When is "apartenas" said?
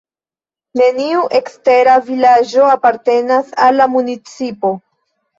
2.75-3.51